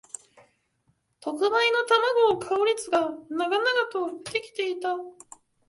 [1.19, 4.95] 特売の玉子を買う列が長々と出来ていた